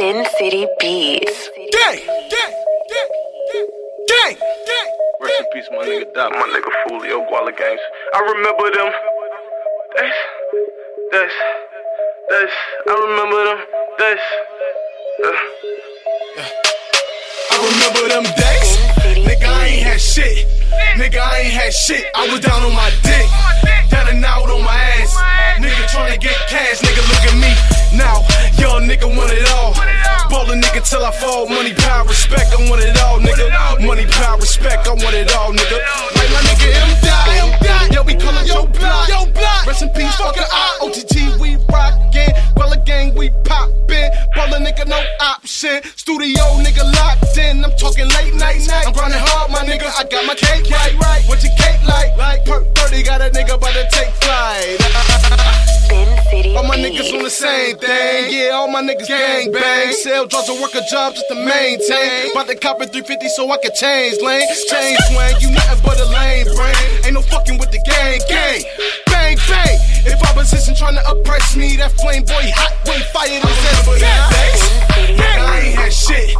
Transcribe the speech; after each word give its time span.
Spin 0.00 0.24
City 0.38 0.66
Beats. 0.80 1.50
Gang, 1.76 2.00
gang, 2.32 2.54
gang, 2.88 3.10
gang, 4.08 4.36
gang. 4.64 4.88
Rest 5.20 5.40
in 5.40 5.46
peace, 5.52 5.68
my 5.72 5.84
nigga 5.84 6.14
Doc, 6.14 6.32
my 6.32 6.48
nigga 6.56 6.72
Fulio 6.88 7.28
Gwalla 7.28 7.52
Gangs. 7.52 7.80
I 8.14 8.20
remember 8.32 8.70
them. 8.72 8.92
That's, 9.94 10.16
that's, 11.12 11.34
that's, 12.30 12.52
I 12.88 12.94
remember 12.96 13.44
them. 13.44 13.58
That's, 13.98 14.22
uh. 15.22 15.36
I 17.50 17.56
remember 17.68 18.08
them 18.08 18.24
days. 18.40 18.70
Nigga, 19.20 19.48
I 19.52 19.66
ain't 19.66 19.82
had 19.82 20.00
shit. 20.00 20.46
Nigga, 20.96 21.20
I 21.20 21.40
ain't 21.40 21.52
had 21.52 21.74
shit. 21.74 22.06
I 22.14 22.26
was 22.32 22.40
down 22.40 22.62
on 22.62 22.72
my 22.72 22.88
dick. 23.02 23.28
Down 23.90 24.08
and 24.08 24.24
out 24.24 24.48
on 24.48 24.64
my 24.64 24.80
ass. 24.96 25.14
Nigga 25.60 25.84
tryna 25.92 26.18
get 26.18 26.36
cash. 26.48 26.80
Nigga, 26.80 26.99
nigga 28.90 29.06
want 29.06 29.30
it 29.30 29.46
all. 29.54 29.72
Ballin' 30.28 30.60
nigga 30.60 30.82
till 30.82 31.04
I 31.04 31.12
fall. 31.12 31.48
Money, 31.48 31.74
power, 31.74 32.06
respect. 32.06 32.50
I 32.58 32.68
want 32.68 32.82
it 32.82 32.98
all, 32.98 33.20
nigga. 33.20 33.46
Money, 33.86 34.06
power, 34.06 34.36
respect. 34.38 34.86
I 34.86 34.90
want 34.90 35.14
it 35.14 35.30
all, 35.36 35.52
nigga. 35.52 35.78
Like 36.18 36.30
my 36.34 36.40
nigga 36.50 36.68
M. 36.74 36.90
Dot. 37.06 37.94
Yo, 37.94 38.02
we 38.02 38.14
call 38.14 38.34
it 38.38 38.46
Yo 38.46 38.66
Block. 38.66 39.08
Yo 39.08 39.26
Block. 39.30 39.66
Rest 39.66 39.82
in 39.82 39.90
peace, 39.90 40.14
fucking 40.16 40.42
I. 40.42 40.78
OTG, 40.82 41.38
we 41.38 41.56
rockin'. 41.70 42.34
Gwalla 42.56 42.84
gang, 42.84 43.14
we 43.14 43.30
poppin'. 43.44 44.10
Ballin' 44.34 44.64
nigga, 44.64 44.86
no 44.88 44.98
option. 45.20 45.82
Studio 45.94 46.42
nigga 46.58 46.82
locked 46.98 47.38
in. 47.38 47.64
I'm 47.64 47.70
talking 47.78 48.08
late 48.18 48.34
night. 48.34 48.66
night. 48.66 48.86
I'm 48.86 48.92
grinding 48.92 49.22
hard, 49.22 49.52
my 49.52 49.62
nigga. 49.62 49.86
I 49.86 50.02
got 50.10 50.26
my 50.26 50.34
cake 50.34 50.68
right. 50.70 50.94
right. 50.98 51.22
What 51.28 51.42
your 51.42 51.54
cake 51.54 51.82
like? 51.86 52.09
Thing. 57.90 58.30
Yeah, 58.30 58.54
all 58.54 58.70
my 58.70 58.82
niggas 58.82 59.08
gang 59.08 59.50
bang. 59.52 59.92
Sell 59.92 60.26
drugs 60.26 60.48
or 60.48 60.60
work 60.62 60.74
a 60.74 60.82
job 60.90 61.14
just 61.14 61.26
to 61.28 61.34
maintain. 61.34 62.30
About 62.30 62.46
to 62.46 62.56
cop 62.56 62.80
a 62.80 62.86
350 62.86 63.28
so 63.34 63.50
I 63.50 63.58
can 63.58 63.74
change 63.74 64.22
lane. 64.22 64.46
Change 64.70 64.98
swing, 65.10 65.34
you 65.42 65.50
nothing 65.50 65.80
but 65.82 65.98
a 65.98 66.06
lame 66.14 66.46
brain. 66.54 66.76
Ain't 67.04 67.14
no 67.14 67.22
fucking 67.22 67.58
with 67.58 67.70
the 67.70 67.82
gang, 67.82 68.20
gang. 68.30 68.62
Bang, 69.10 69.36
bang. 69.48 69.76
If 70.06 70.22
opposition 70.22 70.74
trying 70.74 70.96
to 70.96 71.04
oppress 71.10 71.56
me, 71.56 71.76
that 71.76 71.92
flame 71.98 72.24
boy 72.24 72.46
hot 72.54 72.72
when 72.86 73.02
fire 73.12 73.40
them 73.42 73.54
says, 73.62 74.30
Nigga, 75.18 75.42
I 75.42 75.60
ain't 75.60 75.76
had 75.76 75.92
shit. 75.92 76.30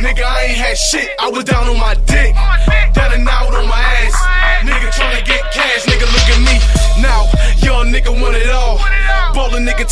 Nigga, 0.00 0.24
I 0.24 0.42
ain't 0.44 0.58
had 0.58 0.78
shit. 0.78 1.08
I 1.20 1.28
was 1.28 1.44
down 1.44 1.68
on 1.68 1.78
my 1.78 1.94
dick. 2.06 2.34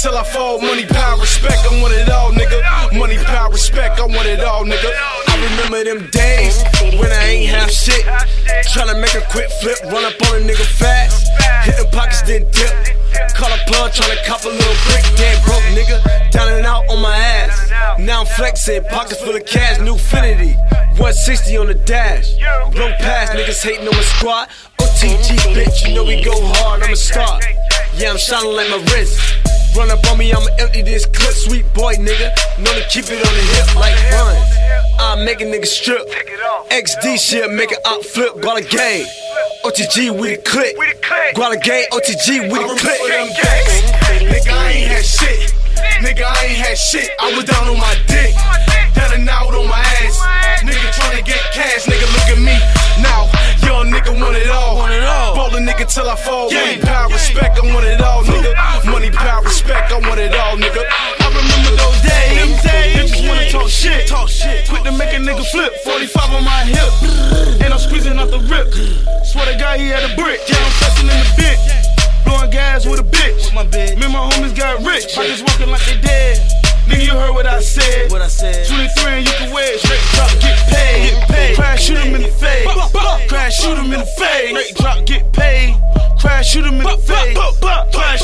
Till 0.03 0.17
I 0.17 0.25
fall. 0.25 0.61
Money, 0.61 0.87
power, 0.87 1.21
respect. 1.21 1.61
I 1.69 1.81
want 1.83 1.93
it 1.93 2.09
all, 2.09 2.33
nigga. 2.33 2.99
Money, 2.99 3.19
power, 3.19 3.51
respect. 3.51 4.01
I 4.01 4.07
want 4.07 4.27
it 4.27 4.41
all, 4.41 4.65
nigga. 4.65 4.91
I 5.29 5.35
remember 5.37 5.85
them 5.85 6.11
days 6.11 6.63
when 6.97 7.13
I 7.13 7.25
ain't 7.29 7.51
have 7.51 7.71
shit. 7.71 8.05
Tryna 8.73 9.01
make 9.01 9.15
a 9.15 9.21
quick 9.29 9.51
flip, 9.61 9.79
run 9.93 10.05
up 10.05 10.17
on 10.29 10.41
a 10.41 10.45
nigga 10.45 10.65
fast. 10.65 11.29
Hit 11.65 11.77
them 11.77 11.87
pockets, 11.93 12.23
then 12.23 12.49
dip. 12.51 12.73
Call 13.37 13.53
a 13.53 13.59
plug, 13.69 13.93
tryna 13.93 14.25
cop 14.25 14.45
a 14.45 14.49
little 14.49 14.79
brick. 14.89 15.05
Dead 15.17 15.37
broke 15.45 15.65
nigga, 15.77 16.01
down 16.31 16.49
and 16.49 16.65
out 16.65 16.89
on 16.89 17.03
my 17.03 17.17
ass. 17.17 17.99
Now 17.99 18.21
I'm 18.21 18.27
flexing, 18.27 18.85
pockets 18.85 19.21
full 19.21 19.37
of 19.37 19.45
cash, 19.45 19.81
new 19.81 19.97
Finity. 19.97 20.55
160 20.97 21.57
on 21.59 21.67
the 21.67 21.75
dash. 21.75 22.35
Blow 22.73 22.91
past, 23.01 23.33
niggas 23.33 23.63
hating 23.63 23.87
on 23.87 23.95
my 23.95 24.03
squad. 24.17 24.49
OTG, 24.79 25.37
bitch, 25.53 25.87
you 25.87 25.95
know 25.95 26.05
we 26.05 26.23
go 26.23 26.33
hard, 26.33 26.83
I'm 26.83 26.93
a 26.93 26.97
star. 26.97 27.41
Yeah, 27.97 28.13
I'm 28.13 28.19
shining 28.19 28.57
like 28.57 28.71
my 28.71 28.79
wrist. 28.93 29.60
Run 29.81 29.91
up 29.91 30.11
on 30.13 30.19
me, 30.19 30.31
I'ma 30.31 30.45
empty 30.59 30.83
this 30.83 31.07
clip. 31.07 31.33
Sweet 31.33 31.65
boy, 31.73 31.95
nigga. 31.95 32.29
Know 32.61 32.75
to 32.77 32.85
keep 32.93 33.07
it 33.09 33.17
on 33.17 33.33
the 33.33 33.45
hip 33.57 33.75
like 33.77 33.97
runs. 34.13 34.45
I 35.01 35.25
make 35.25 35.41
a 35.41 35.45
nigga 35.45 35.65
strip. 35.65 36.07
XD 36.69 37.19
shit, 37.19 37.51
make 37.51 37.73
it 37.73 37.79
up 37.87 38.05
flip. 38.05 38.35
Gwalla 38.35 38.61
gang. 38.61 39.07
OTG, 39.65 40.21
we 40.21 40.37
the 40.37 40.43
click. 40.43 40.77
Gwalla 41.35 41.57
gang, 41.65 41.87
OTG, 41.93 42.53
we 42.53 42.59
the 42.61 42.77
click. 42.77 43.01
Nigga, 44.21 44.53
I 44.53 44.71
ain't 44.71 44.89
had 44.93 45.03
shit. 45.03 45.55
Nigga, 46.05 46.25
I 46.25 46.45
ain't 46.45 46.59
had 46.59 46.77
shit. 46.77 47.09
I 47.19 47.35
was 47.35 47.47
down 47.47 47.67
on 47.67 47.79
my 47.79 47.95
nigga 65.31 65.47
flip. 65.51 65.73
45 65.85 66.35
on 66.35 66.45
my 66.45 66.65
hip. 66.65 66.91
And 67.63 67.73
I'm 67.73 67.79
squeezing 67.79 68.19
out 68.19 68.31
the 68.31 68.41
rip. 68.51 68.73
Swear 69.25 69.47
to 69.47 69.59
God, 69.59 69.79
he 69.79 69.89
had 69.89 70.03
a 70.03 70.15
brick. 70.17 70.41
Yeah, 70.49 70.59
I'm 70.59 70.73
flexing 70.83 71.09
in 71.09 71.19
the 71.19 71.31
bitch. 71.39 72.25
Blowing 72.25 72.51
gas 72.51 72.87
with 72.87 73.01
a 73.01 73.05
bitch. 73.05 73.55
my 73.55 73.65
bitch. 73.65 73.97
Me 73.97 74.05
and 74.05 74.13
my 74.13 74.27
homies 74.31 74.57
got 74.57 74.83
rich. 74.85 75.17
I 75.17 75.27
just 75.27 75.47
walking 75.47 75.71
like 75.71 75.85
they 75.87 76.01
dead. 76.01 76.39
Nigga, 76.87 77.05
you 77.07 77.13
heard 77.13 77.33
what 77.33 77.47
I 77.47 77.61
said. 77.61 78.11
What 78.11 78.23
I 78.23 78.29
said. 78.29 78.67
23 78.67 79.13
and 79.13 79.27
you 79.27 79.35
can 79.39 79.53
wear 79.55 79.75
it. 79.75 79.81
Straight 79.81 80.03
drop, 80.15 80.31
get 80.41 80.59
paid. 80.67 81.11
Get 81.11 81.29
paid. 81.29 81.57
Crash, 81.57 81.85
shoot 81.85 81.99
him 81.99 82.15
in 82.15 82.23
the 82.23 82.35
face. 82.35 82.67
Crash, 83.29 83.55
shoot 83.55 83.79
him 83.79 83.93
in 83.93 84.01
the 84.01 84.11
face. 84.19 84.51
Straight 84.51 84.77
drop, 84.77 85.07
get 85.07 85.33
paid. 85.33 85.77
Crash, 86.19 86.51
shoot 86.51 86.67
him 86.67 86.81
in 86.81 86.87
the 86.87 86.99
face. 86.99 87.39
Crash, 87.95 88.23